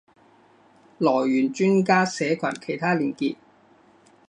[0.97, 3.37] 来源专家社群其他连结